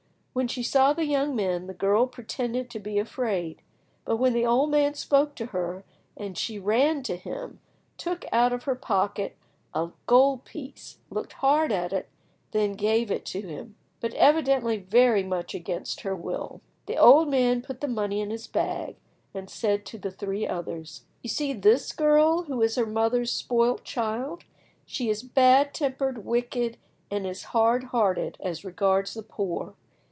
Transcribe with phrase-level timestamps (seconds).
[0.33, 3.61] When she saw the young men, the girl pretended to be afraid,
[4.05, 5.83] but when the old man spoke to her,
[6.35, 7.59] she ran to him,
[7.97, 9.35] took out of her pocket
[9.73, 12.07] a gold piece, looked hard at it,
[12.53, 16.61] and then gave it to him, but evidently very much against her will.
[16.85, 18.95] The old man put the money in his bag,
[19.33, 23.83] and said to the three others— "You see this girl who is her mother's spoilt
[23.83, 24.45] child?
[24.85, 26.77] She is bad tempered, wicked,
[27.11, 29.75] and is hard hearted as regards the poor.